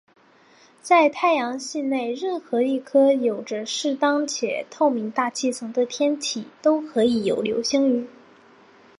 [0.81, 8.07] 在太阳系内任何一颗有着适当且透明大气层的天体都可以有流星雨。